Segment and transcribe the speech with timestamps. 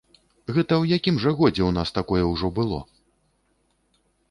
[0.55, 2.83] Гэта ў якім жа годзе ў нас такое ўжо было?